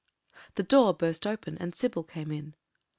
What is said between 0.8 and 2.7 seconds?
burst open, and Sybil came in.